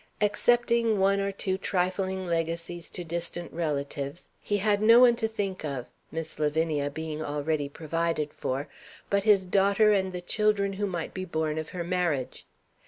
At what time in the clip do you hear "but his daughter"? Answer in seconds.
9.11-9.91